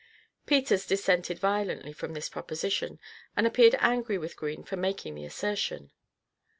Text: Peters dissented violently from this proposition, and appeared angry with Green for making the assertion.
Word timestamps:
Peters 0.47 0.87
dissented 0.87 1.37
violently 1.37 1.93
from 1.93 2.13
this 2.15 2.27
proposition, 2.27 2.97
and 3.37 3.45
appeared 3.45 3.75
angry 3.77 4.17
with 4.17 4.35
Green 4.35 4.63
for 4.63 4.75
making 4.75 5.13
the 5.13 5.25
assertion. 5.25 5.91